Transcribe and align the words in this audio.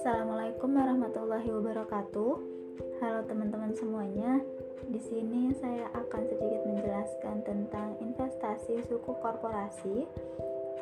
Assalamualaikum 0.00 0.72
warahmatullahi 0.72 1.52
wabarakatuh. 1.52 2.32
Halo 3.04 3.20
teman-teman 3.28 3.76
semuanya. 3.76 4.40
Di 4.88 4.96
sini 4.96 5.52
saya 5.60 5.92
akan 5.92 6.24
sedikit 6.32 6.64
menjelaskan 6.64 7.44
tentang 7.44 8.00
investasi 8.00 8.80
suku 8.88 9.12
korporasi 9.20 10.08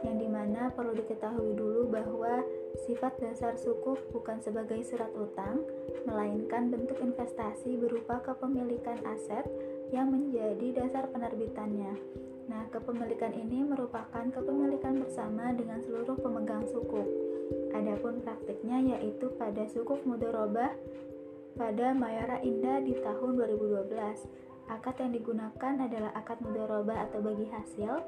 yang 0.07 0.23
di 0.23 0.31
mana 0.31 0.71
perlu 0.71 0.95
diketahui 1.03 1.59
dulu 1.59 1.91
bahwa 1.91 2.47
sifat 2.87 3.19
dasar 3.19 3.59
sukuk 3.59 3.99
bukan 4.15 4.39
sebagai 4.39 4.79
surat 4.87 5.11
utang, 5.19 5.67
melainkan 6.07 6.71
bentuk 6.71 7.03
investasi 7.03 7.75
berupa 7.75 8.23
kepemilikan 8.23 9.03
aset 9.03 9.51
yang 9.91 10.15
menjadi 10.15 10.87
dasar 10.87 11.11
penerbitannya. 11.11 11.99
Nah, 12.51 12.69
kepemilikan 12.69 13.33
ini 13.33 13.65
merupakan 13.65 14.25
kepemilikan 14.29 15.01
bersama 15.01 15.53
dengan 15.57 15.81
seluruh 15.81 16.17
pemegang 16.21 16.65
sukuk. 16.69 17.09
Adapun 17.73 18.21
praktiknya 18.25 18.97
yaitu 18.97 19.29
pada 19.37 19.65
sukuk 19.69 20.01
mudorobah 20.05 20.73
pada 21.55 21.95
Mayora 21.95 22.43
Indah 22.43 22.83
di 22.83 22.99
tahun 22.99 23.39
2012. 23.39 23.93
Akad 24.65 24.97
yang 24.97 25.13
digunakan 25.13 25.75
adalah 25.77 26.11
akad 26.17 26.41
mudorobah 26.41 27.09
atau 27.09 27.21
bagi 27.21 27.47
hasil 27.53 28.01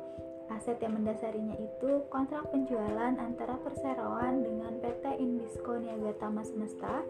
Aset 0.47 0.79
yang 0.79 0.95
mendasarinya 0.95 1.59
itu 1.59 2.07
kontrak 2.07 2.47
penjualan 2.55 3.19
antara 3.19 3.59
perseroan 3.67 4.47
dengan 4.47 4.79
PT 4.79 5.19
Indisco 5.19 5.75
Niaga 5.75 6.15
Tama 6.23 6.47
Semesta 6.47 7.03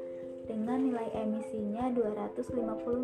dengan 0.49 0.81
nilai 0.81 1.13
emisinya 1.13 1.93
250 1.93 2.57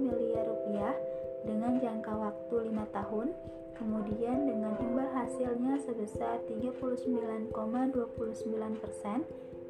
miliar 0.09 0.49
rupiah 0.49 0.97
dengan 1.45 1.77
jangka 1.77 2.13
waktu 2.17 2.55
5 2.73 2.97
tahun, 2.97 3.29
kemudian 3.77 4.49
dengan 4.49 4.75
imbal 4.81 5.09
hasilnya 5.13 5.81
sebesar 5.83 6.43
39,29% 6.49 7.53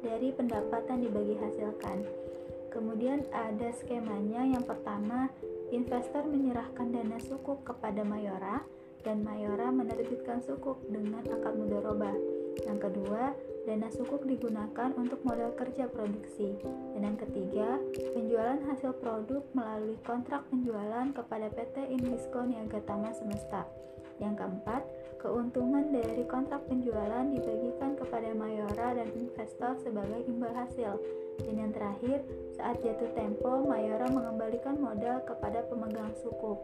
dari 0.03 0.29
pendapatan 0.35 0.97
dibagi 0.99 1.35
hasilkan. 1.39 2.03
Kemudian 2.73 3.21
ada 3.29 3.69
skemanya 3.77 4.43
yang 4.43 4.65
pertama, 4.65 5.29
investor 5.69 6.25
menyerahkan 6.25 6.89
dana 6.89 7.21
sukuk 7.21 7.61
kepada 7.61 8.01
Mayora 8.01 8.65
dan 9.05 9.21
Mayora 9.21 9.69
menerbitkan 9.69 10.41
sukuk 10.41 10.81
dengan 10.89 11.21
akad 11.29 11.53
mudoroba. 11.53 12.11
Yang 12.65 12.79
kedua, 12.89 13.37
dana 13.63 13.87
sukuk 13.87 14.27
digunakan 14.27 14.91
untuk 14.99 15.23
modal 15.23 15.55
kerja 15.55 15.87
produksi. 15.87 16.59
Dan 16.95 17.01
yang 17.07 17.17
ketiga, 17.19 17.79
penjualan 18.11 18.59
hasil 18.67 18.99
produk 18.99 19.43
melalui 19.55 19.95
kontrak 20.03 20.43
penjualan 20.51 21.07
kepada 21.15 21.47
PT 21.51 21.87
Indisco 21.95 22.43
Niaga 22.43 22.83
Tama 22.83 23.15
Semesta. 23.15 23.63
Yang 24.19 24.45
keempat, 24.45 24.83
keuntungan 25.17 25.89
dari 25.89 26.27
kontrak 26.27 26.67
penjualan 26.67 27.25
dibagikan 27.25 27.95
kepada 27.95 28.29
Mayora 28.35 28.99
dan 28.99 29.09
investor 29.15 29.79
sebagai 29.79 30.21
imbal 30.27 30.53
hasil. 30.53 30.99
Dan 31.41 31.55
yang 31.57 31.71
terakhir, 31.73 32.21
saat 32.53 32.77
jatuh 32.83 33.09
tempo, 33.15 33.63
Mayora 33.65 34.11
mengembalikan 34.11 34.77
modal 34.77 35.23
kepada 35.25 35.65
pemegang 35.71 36.13
sukuk. 36.21 36.59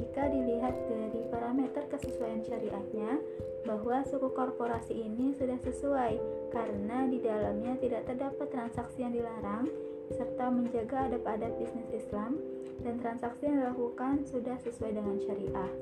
Jika 0.00 0.32
dilihat 0.32 0.74
dari 0.88 1.20
parameter 1.28 1.84
kesesuaian 1.92 2.40
syariahnya, 2.40 3.20
bahwa 3.62 4.02
suku 4.02 4.28
korporasi 4.34 4.94
ini 5.06 5.34
sudah 5.38 5.58
sesuai 5.62 6.18
karena 6.50 7.06
di 7.06 7.22
dalamnya 7.22 7.78
tidak 7.78 8.10
terdapat 8.10 8.48
transaksi 8.50 9.06
yang 9.06 9.14
dilarang 9.14 9.70
serta 10.12 10.50
menjaga 10.50 11.08
adab-adab 11.08 11.52
bisnis 11.62 11.88
Islam 11.94 12.36
dan 12.82 12.98
transaksi 12.98 13.46
yang 13.46 13.62
dilakukan 13.62 14.26
sudah 14.26 14.58
sesuai 14.60 14.92
dengan 14.98 15.16
syariah. 15.22 15.72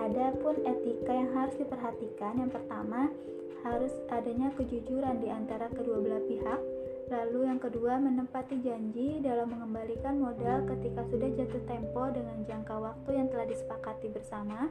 Adapun 0.00 0.64
etika 0.64 1.12
yang 1.12 1.30
harus 1.36 1.54
diperhatikan, 1.60 2.40
yang 2.40 2.48
pertama 2.48 3.12
harus 3.60 3.92
adanya 4.08 4.48
kejujuran 4.56 5.20
di 5.20 5.28
antara 5.28 5.68
kedua 5.68 6.00
belah 6.00 6.24
pihak 6.24 6.60
Lalu 7.08 7.48
yang 7.48 7.56
kedua, 7.56 7.96
menempati 7.96 8.60
janji 8.60 9.24
dalam 9.24 9.48
mengembalikan 9.48 10.20
modal 10.20 10.68
ketika 10.68 11.08
sudah 11.08 11.28
jatuh 11.40 11.62
tempo 11.64 12.04
dengan 12.12 12.44
jangka 12.44 12.76
waktu 12.76 13.10
yang 13.16 13.28
telah 13.32 13.48
disepakati 13.48 14.12
bersama. 14.12 14.68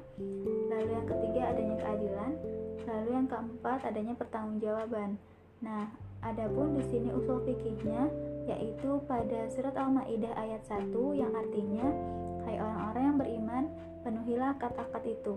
Lalu 0.70 0.90
yang 0.94 1.08
ketiga, 1.10 1.42
adanya 1.50 1.76
keadilan. 1.82 2.32
Lalu 2.86 3.10
yang 3.10 3.28
keempat, 3.28 3.80
adanya 3.90 4.14
pertanggungjawaban. 4.14 5.18
Nah, 5.66 5.90
adapun 6.22 6.78
di 6.78 6.84
sini 6.86 7.10
usul 7.10 7.42
fikihnya 7.42 8.06
yaitu 8.48 9.02
pada 9.10 9.50
surat 9.52 9.76
Al-Maidah 9.76 10.34
ayat 10.40 10.64
1 10.70 10.94
yang 11.18 11.34
artinya 11.36 11.88
hai 12.48 12.56
orang-orang 12.64 13.04
yang 13.04 13.18
beriman, 13.20 13.64
penuhilah 14.08 14.56
akad-akad 14.56 15.04
itu. 15.04 15.36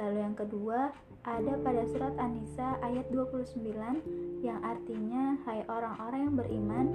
Lalu 0.00 0.18
yang 0.24 0.36
kedua, 0.36 0.92
ada 1.22 1.54
pada 1.62 1.86
surat 1.92 2.14
An-Nisa 2.18 2.80
ayat 2.82 3.06
29 3.14 4.42
yang 4.42 4.58
artinya 4.66 5.38
hai 5.46 5.62
orang-orang 5.70 6.20
yang 6.26 6.34
beriman 6.34 6.86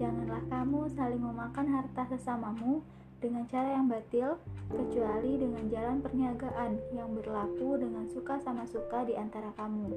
janganlah 0.00 0.40
kamu 0.48 0.88
saling 0.96 1.20
memakan 1.20 1.68
harta 1.68 2.08
sesamamu 2.16 2.80
dengan 3.20 3.44
cara 3.48 3.76
yang 3.76 3.88
batil 3.88 4.40
kecuali 4.68 5.36
dengan 5.36 5.64
jalan 5.68 6.00
perniagaan 6.00 6.80
yang 6.96 7.12
berlaku 7.12 7.76
dengan 7.76 8.08
suka 8.08 8.40
sama 8.40 8.64
suka 8.68 9.04
di 9.04 9.16
antara 9.16 9.52
kamu. 9.56 9.88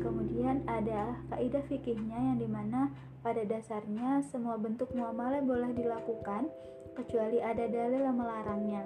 Kemudian 0.00 0.64
ada 0.68 1.16
kaidah 1.32 1.64
fikihnya 1.68 2.32
yang 2.32 2.38
di 2.40 2.48
mana 2.48 2.92
pada 3.24 3.40
dasarnya 3.44 4.20
semua 4.28 4.60
bentuk 4.60 4.92
muamalah 4.92 5.40
boleh 5.40 5.72
dilakukan 5.72 6.48
kecuali 6.92 7.40
ada 7.40 7.64
dalil 7.68 8.00
yang 8.04 8.16
melarangnya. 8.16 8.84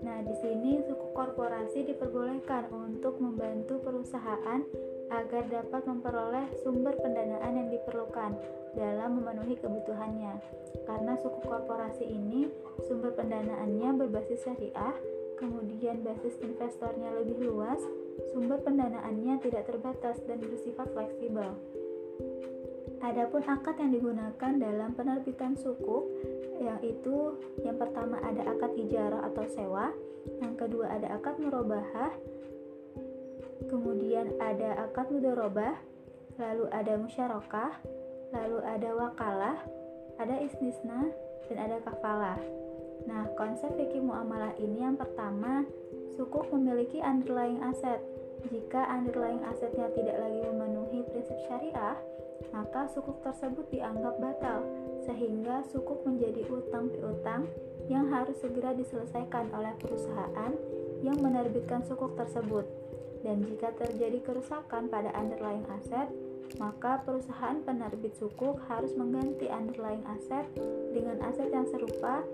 Nah, 0.00 0.24
di 0.24 0.32
sini 0.40 0.80
suku 0.80 1.12
korporasi 1.12 1.84
diperbolehkan 1.84 2.72
untuk 2.72 3.20
membantu 3.20 3.84
perusahaan 3.84 4.64
agar 5.10 5.42
dapat 5.50 5.82
memperoleh 5.84 6.46
sumber 6.62 6.96
pendanaan 6.96 7.52
yang 7.58 7.68
diperlukan 7.68 8.32
dalam 8.78 9.20
memenuhi 9.20 9.58
kebutuhannya. 9.58 10.40
Karena 10.86 11.18
suku 11.20 11.42
korporasi 11.44 12.06
ini 12.06 12.48
sumber 12.88 13.12
pendanaannya 13.12 14.00
berbasis 14.00 14.46
syariah, 14.46 14.96
kemudian 15.36 16.00
basis 16.00 16.38
investornya 16.40 17.10
lebih 17.20 17.50
luas, 17.50 17.82
sumber 18.32 18.62
pendanaannya 18.62 19.42
tidak 19.42 19.68
terbatas 19.68 20.16
dan 20.24 20.38
bersifat 20.40 20.88
fleksibel. 20.96 21.58
Adapun 23.00 23.40
akad 23.48 23.80
yang 23.80 23.96
digunakan 23.96 24.52
dalam 24.60 24.92
penerbitan 24.92 25.56
sukuk 25.56 26.04
yaitu 26.60 27.40
yang 27.64 27.80
pertama 27.80 28.20
ada 28.20 28.44
akad 28.52 28.76
ijarah 28.76 29.24
atau 29.32 29.48
sewa, 29.48 29.88
yang 30.44 30.52
kedua 30.60 30.92
ada 30.92 31.16
akad 31.16 31.40
murabahah, 31.40 32.12
kemudian 33.72 34.36
ada 34.36 34.84
akad 34.84 35.08
mudorobah, 35.08 35.80
lalu 36.36 36.68
ada 36.68 37.00
musyarakah, 37.00 37.72
lalu 38.36 38.58
ada 38.60 38.90
wakalah, 38.92 39.56
ada 40.20 40.36
istisna, 40.44 41.08
dan 41.48 41.56
ada 41.56 41.80
kafalah. 41.80 42.36
Nah, 43.08 43.24
konsep 43.32 43.72
fikih 43.80 44.04
muamalah 44.04 44.52
ini 44.60 44.84
yang 44.84 45.00
pertama, 45.00 45.64
sukuk 46.20 46.52
memiliki 46.52 47.00
underlying 47.00 47.64
aset. 47.64 48.04
Jika 48.52 48.84
underlying 48.92 49.40
asetnya 49.48 49.88
tidak 49.96 50.20
lagi 50.20 50.40
memenuhi 50.44 50.59
prinsip 51.20 51.36
syariah, 51.52 52.00
maka 52.48 52.88
sukuk 52.96 53.20
tersebut 53.20 53.68
dianggap 53.68 54.16
batal 54.16 54.64
sehingga 55.04 55.60
sukuk 55.68 56.00
menjadi 56.08 56.48
utang 56.48 56.88
piutang 56.88 57.44
yang 57.92 58.08
harus 58.08 58.40
segera 58.40 58.72
diselesaikan 58.72 59.52
oleh 59.52 59.76
perusahaan 59.84 60.56
yang 61.04 61.20
menerbitkan 61.20 61.84
sukuk 61.84 62.16
tersebut. 62.16 62.64
Dan 63.20 63.44
jika 63.44 63.68
terjadi 63.76 64.16
kerusakan 64.24 64.88
pada 64.88 65.12
underlying 65.12 65.68
aset, 65.68 66.08
maka 66.56 67.04
perusahaan 67.04 67.60
penerbit 67.68 68.16
sukuk 68.16 68.56
harus 68.72 68.96
mengganti 68.96 69.44
underlying 69.52 70.08
aset 70.08 70.48
dengan 70.96 71.20
aset 71.20 71.52
yang 71.52 71.68
serupa 71.68 72.24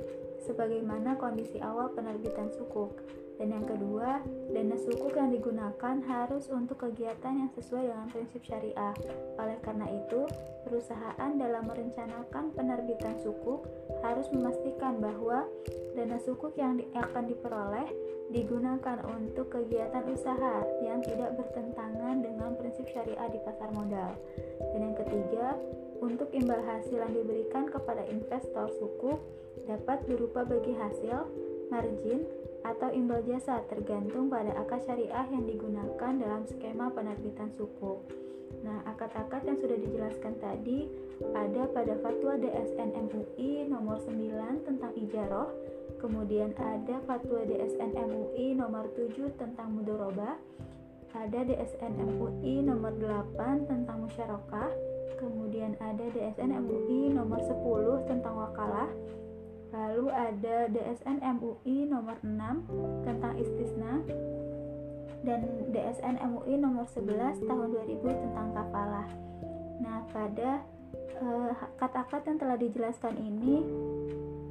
sebagaimana 0.45 1.17
kondisi 1.17 1.63
awal 1.63 1.93
penerbitan 1.95 2.53
sukuk. 2.53 2.99
Dan 3.37 3.53
yang 3.53 3.69
kedua, 3.69 4.25
dana 4.49 4.77
sukuk 4.81 5.13
yang 5.13 5.29
digunakan 5.29 5.97
harus 6.09 6.49
untuk 6.49 6.81
kegiatan 6.89 7.37
yang 7.37 7.51
sesuai 7.53 7.85
dengan 7.85 8.09
prinsip 8.09 8.41
syariah. 8.41 8.97
Oleh 9.37 9.61
karena 9.61 9.85
itu, 9.93 10.25
perusahaan 10.65 11.31
dalam 11.37 11.69
merencanakan 11.69 12.57
penerbitan 12.57 13.21
sukuk 13.21 13.69
harus 14.01 14.25
memastikan 14.33 14.97
bahwa 15.05 15.45
dana 15.93 16.17
sukuk 16.17 16.57
yang 16.57 16.81
akan 16.97 17.29
diperoleh 17.29 17.89
digunakan 18.33 19.05
untuk 19.05 19.53
kegiatan 19.53 20.03
usaha 20.11 20.65
yang 20.83 20.99
tidak 21.05 21.37
bertentangan 21.37 22.25
dengan 22.25 22.57
prinsip 22.57 22.89
syariah 22.89 23.29
di 23.29 23.39
pasar 23.45 23.69
modal. 23.77 24.17
Dan 24.73 24.81
yang 24.81 24.97
ketiga, 24.97 25.55
untuk 26.01 26.29
imbal 26.33 26.61
hasil 26.65 27.05
yang 27.05 27.13
diberikan 27.13 27.69
kepada 27.69 28.05
investor 28.09 28.69
sukuk 28.81 29.21
dapat 29.65 30.05
berupa 30.05 30.45
bagi 30.45 30.77
hasil, 30.77 31.25
margin, 31.73 32.29
atau 32.67 32.91
imbal 32.91 33.23
jasa 33.23 33.63
tergantung 33.71 34.27
pada 34.27 34.51
akad 34.59 34.83
syariah 34.85 35.27
yang 35.31 35.47
digunakan 35.47 36.13
dalam 36.19 36.43
skema 36.51 36.91
penerbitan 36.91 37.49
sukuk. 37.55 38.03
Nah, 38.63 38.83
akad-akad 38.87 39.47
yang 39.47 39.59
sudah 39.59 39.79
dijelaskan 39.79 40.35
tadi 40.43 40.91
ada 41.35 41.67
pada 41.71 41.95
fatwa 42.03 42.35
DSN 42.39 42.95
MUI 42.95 43.71
nomor 43.71 44.03
9 44.03 44.67
tentang 44.67 44.93
ijaroh, 44.99 45.51
kemudian 46.03 46.55
ada 46.59 46.99
fatwa 47.07 47.43
DSN 47.47 47.95
MUI 47.95 48.59
nomor 48.59 48.91
7 48.95 49.35
tentang 49.39 49.69
mudoroba, 49.75 50.39
ada 51.15 51.41
DSN 51.47 51.97
MUI 51.97 52.67
nomor 52.67 52.93
8 52.99 53.71
tentang 53.71 53.99
musyarakah, 54.05 54.71
kemudian 55.17 55.79
ada 55.81 56.05
DSN 56.13 56.53
MUI 56.53 57.15
nomor 57.15 57.41
10 57.41 58.05
tentang 58.11 58.35
wakalah, 58.37 58.91
lalu 59.75 60.07
ada 60.15 60.71
DSN 60.71 61.23
MUI 61.23 61.91
nomor 61.91 62.17
6 62.23 63.07
tentang 63.07 63.35
istisna, 63.39 64.03
dan 65.27 65.43
DSN 65.75 66.23
MUI 66.23 66.55
nomor 66.61 66.87
11 66.95 67.43
tahun 67.43 67.69
2000 67.75 67.99
tentang 68.05 68.49
kafalah. 68.55 69.09
Nah, 69.83 70.07
pada 70.15 70.63
eh, 71.19 71.53
kata-kata 71.77 72.23
uh, 72.23 72.29
yang 72.31 72.39
telah 72.39 72.57
dijelaskan 72.57 73.15
ini 73.19 73.67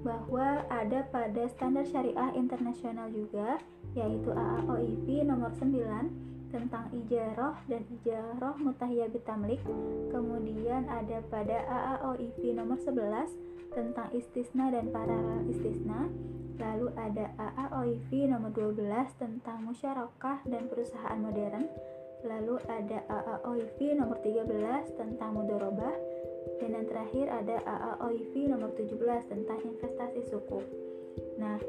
bahwa 0.06 0.62
ada 0.70 1.02
pada 1.10 1.50
standar 1.50 1.88
syariah 1.90 2.30
internasional 2.38 3.10
juga 3.10 3.58
yaitu 3.98 4.30
AAOIP 4.30 5.26
nomor 5.26 5.50
9 5.58 6.35
tentang 6.56 6.88
ijaroh 6.96 7.60
dan 7.68 7.84
ijaroh 7.92 8.56
mutahiyah 8.63 9.12
bitamlik 9.12 9.60
kemudian 10.07 10.88
ada 10.88 11.19
pada 11.28 11.68
AAOIP 11.68 12.56
nomor 12.56 12.80
11 12.80 13.75
tentang 13.75 14.07
istisna 14.16 14.72
dan 14.72 14.88
paralel 14.90 15.44
istisna. 15.52 16.07
Lalu 16.56 16.88
ada 16.96 17.36
AAOIP 17.36 18.31
nomor 18.31 18.56
12 18.56 18.80
tentang 19.19 19.68
musyarakah 19.68 20.48
dan 20.48 20.72
perusahaan 20.72 21.19
modern. 21.19 21.68
Lalu 22.24 22.56
ada 22.72 23.04
AAOIP 23.12 24.00
nomor 24.00 24.24
13 24.24 24.96
tentang 24.96 25.36
mudorobah. 25.36 25.94
Dan 26.63 26.72
yang 26.72 26.88
terakhir 26.88 27.28
ada 27.28 27.60
AAOIV 27.68 28.48
nomor 28.48 28.72
17 28.80 28.96
tentang 29.28 29.60
investasi 29.60 30.24
sukuk. 30.31 30.63
Nah, 31.36 31.60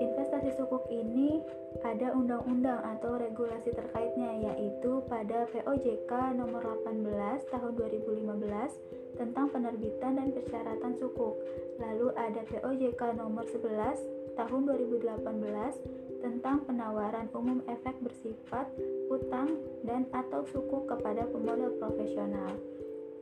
investasi 0.00 0.52
sukuk 0.56 0.84
ini 0.92 1.40
ada 1.80 2.12
undang-undang 2.12 2.80
atau 2.96 3.16
regulasi 3.16 3.72
terkaitnya 3.72 4.52
yaitu 4.52 5.00
pada 5.08 5.48
POJK 5.52 6.36
nomor 6.36 6.60
18 6.84 7.48
tahun 7.48 7.72
2015 7.76 9.16
tentang 9.16 9.46
penerbitan 9.48 10.20
dan 10.20 10.28
persyaratan 10.32 10.92
sukuk. 11.00 11.40
Lalu 11.80 12.12
ada 12.16 12.42
POJK 12.48 13.00
nomor 13.16 13.48
11 13.48 14.36
tahun 14.36 14.60
2018 14.66 16.24
tentang 16.24 16.64
penawaran 16.64 17.28
umum 17.36 17.60
efek 17.68 17.94
bersifat 18.00 18.66
utang 19.12 19.60
dan 19.84 20.08
atau 20.10 20.42
sukuk 20.48 20.88
kepada 20.88 21.28
pemodal 21.28 21.72
profesional. 21.78 22.56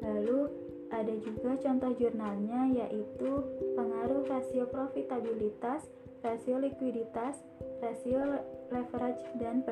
Lalu 0.03 0.51
ada 0.93 1.15
juga 1.25 1.57
contoh 1.57 1.97
jurnalnya 1.97 2.69
yaitu 2.77 3.31
pengaruh 3.75 4.29
rasio 4.29 4.69
profitabilitas, 4.69 5.89
rasio 6.21 6.61
likuiditas, 6.61 7.41
rasio 7.81 8.21
leverage 8.69 9.25
dan 9.41 9.65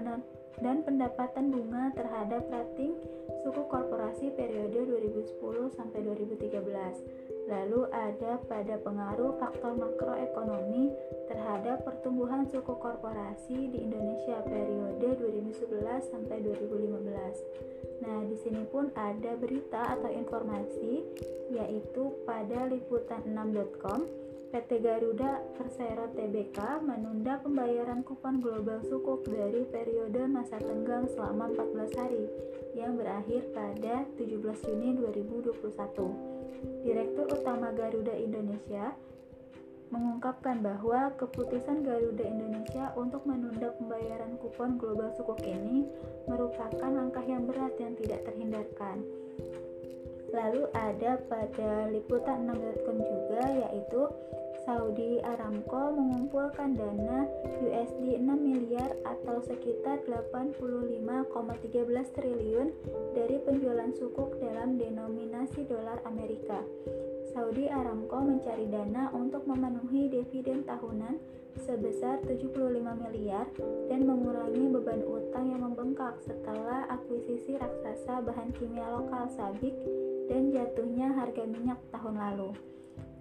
dan 0.61 0.83
pendapatan 0.85 1.53
bunga 1.53 1.93
terhadap 1.97 2.45
rating 2.49 2.97
suku 3.45 3.63
korporasi 3.69 4.33
periode 4.35 4.89
2010 4.89 5.77
sampai 5.77 6.01
2013. 6.05 7.30
Lalu 7.51 7.91
ada 7.91 8.39
pada 8.47 8.79
pengaruh 8.79 9.35
faktor 9.43 9.75
makroekonomi 9.75 10.95
terhadap 11.27 11.83
pertumbuhan 11.83 12.47
suku 12.47 12.79
korporasi 12.79 13.75
di 13.75 13.91
Indonesia 13.91 14.39
periode 14.47 15.19
2011 15.19 16.15
sampai 16.15 16.47
2015. 16.47 18.07
Nah, 18.07 18.23
di 18.25 18.37
sini 18.39 18.63
pun 18.71 18.95
ada 18.95 19.35
berita 19.35 19.99
atau 19.99 20.09
informasi 20.15 21.03
yaitu 21.51 22.15
pada 22.23 22.71
liputan6.com 22.71 24.07
PT 24.51 24.83
Garuda 24.83 25.43
Persero 25.59 26.11
Tbk 26.11 26.59
menunda 26.87 27.39
pembayaran 27.39 28.03
kupon 28.03 28.43
global 28.43 28.83
sukuk 28.87 29.27
dari 29.27 29.67
periode 29.67 30.27
masa 30.27 30.59
tenggang 30.59 31.07
selama 31.11 31.51
14 31.55 31.99
hari 31.99 32.25
yang 32.75 32.99
berakhir 32.99 33.47
pada 33.55 34.07
17 34.19 34.39
Juni 34.67 34.99
2021. 35.03 36.40
Direktur 36.85 37.29
Utama 37.33 37.73
Garuda 37.73 38.13
Indonesia 38.17 38.93
mengungkapkan 39.91 40.63
bahwa 40.63 41.11
keputusan 41.19 41.83
Garuda 41.83 42.23
Indonesia 42.23 42.95
untuk 42.95 43.27
menunda 43.27 43.75
pembayaran 43.75 44.39
kupon 44.39 44.79
global 44.79 45.11
sukuk 45.19 45.43
ini 45.43 45.83
merupakan 46.31 46.91
langkah 46.91 47.27
yang 47.27 47.45
berat 47.45 47.75
yang 47.83 47.99
tidak 47.99 48.23
terhindarkan. 48.23 49.03
Lalu 50.31 50.63
ada 50.79 51.19
pada 51.27 51.91
liputan 51.91 52.47
6.com 52.47 52.99
juga 53.03 53.43
yaitu 53.51 54.03
Saudi 54.61 55.17
Aramco 55.25 55.89
mengumpulkan 55.97 56.77
dana 56.77 57.25
USD 57.65 58.21
6 58.21 58.29
miliar 58.37 58.93
atau 59.09 59.41
sekitar 59.41 60.05
85,13 60.05 61.33
triliun 62.13 62.69
dari 63.17 63.41
penjualan 63.41 63.89
sukuk 63.97 64.37
dalam 64.37 64.77
denominasi 64.77 65.65
dolar 65.65 66.05
Amerika. 66.05 66.61
Saudi 67.33 67.73
Aramco 67.73 68.21
mencari 68.21 68.69
dana 68.69 69.09
untuk 69.17 69.49
memenuhi 69.49 70.13
dividen 70.13 70.69
tahunan 70.69 71.17
sebesar 71.65 72.21
75 72.27 72.53
miliar 73.01 73.47
dan 73.89 74.05
mengurangi 74.05 74.71
beban 74.71 75.03
utang 75.07 75.51
yang 75.51 75.63
membengkak 75.65 76.21
setelah 76.21 76.85
akuisisi 76.91 77.57
raksasa 77.57 78.23
bahan 78.23 78.53
kimia 78.59 78.87
lokal 78.93 79.31
Sabik 79.31 79.75
dan 80.29 80.53
jatuhnya 80.53 81.17
harga 81.17 81.45
minyak 81.47 81.81
tahun 81.91 82.19
lalu. 82.19 82.51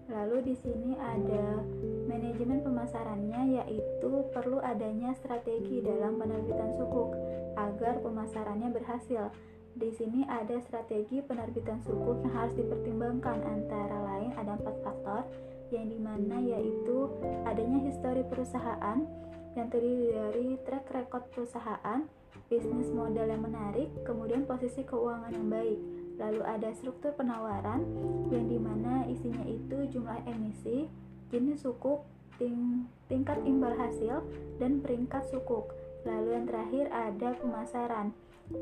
Lalu 0.10 0.42
di 0.42 0.56
sini 0.58 0.98
ada 0.98 1.62
manajemen 2.10 2.66
pemasarannya 2.66 3.62
yaitu 3.62 4.26
perlu 4.34 4.58
adanya 4.58 5.14
strategi 5.14 5.86
dalam 5.86 6.18
penerbitan 6.18 6.74
sukuk 6.82 7.14
agar 7.54 8.02
pemasarannya 8.02 8.74
berhasil. 8.74 9.30
Di 9.78 9.94
sini 9.94 10.26
ada 10.26 10.58
strategi 10.66 11.22
penerbitan 11.22 11.78
sukuk 11.86 12.26
yang 12.26 12.34
harus 12.34 12.58
dipertimbangkan 12.58 13.38
antara 13.46 14.02
lain 14.02 14.34
ada 14.34 14.58
empat 14.58 14.76
faktor 14.82 15.22
yang 15.70 15.86
di 15.86 16.02
mana 16.02 16.42
yaitu 16.42 17.06
adanya 17.46 17.78
histori 17.86 18.26
perusahaan 18.26 19.06
yang 19.54 19.70
terdiri 19.70 20.10
dari 20.10 20.48
track 20.66 20.90
record 20.90 21.30
perusahaan, 21.30 22.10
bisnis 22.50 22.90
model 22.90 23.30
yang 23.30 23.46
menarik, 23.46 23.94
kemudian 24.02 24.50
posisi 24.50 24.82
keuangan 24.82 25.38
yang 25.38 25.50
baik 25.54 25.99
lalu 26.19 26.44
ada 26.44 26.69
struktur 26.75 27.16
penawaran 27.16 27.88
yang 28.30 28.45
di 28.45 28.60
mana 28.60 29.07
isinya 29.07 29.42
itu 29.48 29.88
jumlah 29.89 30.19
emisi, 30.27 30.92
jenis 31.31 31.63
sukuk, 31.63 32.04
ting 32.36 32.86
tingkat 33.07 33.39
imbal 33.48 33.74
hasil, 33.74 34.21
dan 34.60 34.83
peringkat 34.83 35.24
sukuk. 35.31 35.71
Lalu 36.04 36.36
yang 36.36 36.45
terakhir 36.45 36.86
ada 36.92 37.36
pemasaran 37.39 38.12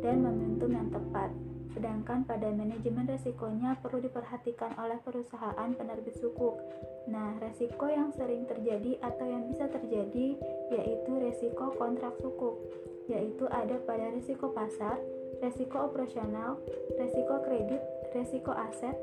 dan 0.01 0.15
momentum 0.21 0.71
yang 0.71 0.89
tepat. 0.93 1.33
Sedangkan 1.77 2.25
pada 2.25 2.49
manajemen 2.49 3.05
resikonya 3.05 3.77
perlu 3.77 4.01
diperhatikan 4.01 4.73
oleh 4.81 4.97
perusahaan 5.05 5.69
penerbit 5.77 6.17
sukuk. 6.17 6.57
Nah, 7.05 7.37
resiko 7.37 7.85
yang 7.85 8.09
sering 8.17 8.49
terjadi 8.49 8.97
atau 8.97 9.25
yang 9.29 9.45
bisa 9.45 9.69
terjadi 9.69 10.41
yaitu 10.73 11.11
resiko 11.21 11.69
kontrak 11.77 12.17
sukuk, 12.17 12.57
yaitu 13.05 13.45
ada 13.53 13.77
pada 13.85 14.09
resiko 14.09 14.49
pasar, 14.51 14.97
resiko 15.41 15.85
operasional, 15.85 16.57
resiko 16.97 17.41
kredit, 17.45 17.81
resiko 18.13 18.51
aset, 18.53 18.95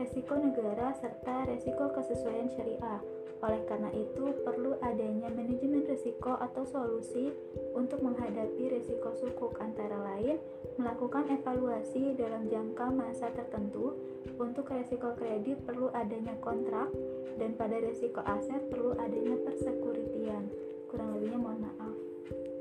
resiko 0.00 0.34
negara, 0.40 0.96
serta 0.96 1.44
resiko 1.48 1.92
kesesuaian 1.92 2.48
syariah. 2.48 3.00
Oleh 3.42 3.58
karena 3.66 3.90
itu, 3.90 4.30
perlu 4.46 4.78
adanya 4.86 5.26
manajemen 5.34 5.82
risiko 5.82 6.38
atau 6.38 6.62
solusi 6.62 7.34
untuk 7.74 7.98
menghadapi 7.98 8.70
risiko 8.70 9.10
sukuk 9.18 9.58
antara 9.58 9.98
lain 9.98 10.38
melakukan 10.78 11.26
evaluasi 11.26 12.14
dalam 12.14 12.46
jangka 12.46 12.86
masa 12.94 13.34
tertentu. 13.34 13.98
Untuk 14.38 14.70
risiko 14.70 15.18
kredit 15.18 15.58
perlu 15.66 15.90
adanya 15.90 16.38
kontrak 16.38 16.94
dan 17.36 17.58
pada 17.58 17.82
risiko 17.82 18.22
aset 18.22 18.62
perlu 18.70 18.94
adanya 18.94 19.34
persekuritian. 19.42 20.46
Kurang 20.86 21.18
lebihnya 21.18 21.38
mohon 21.42 21.66
maaf. 21.66 21.94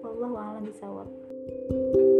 Wallahu 0.01 0.35
a'lam 0.35 0.65
bishawab. 0.65 2.10